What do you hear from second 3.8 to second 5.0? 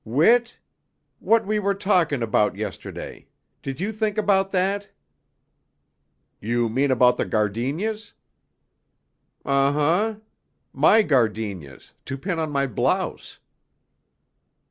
think about that?"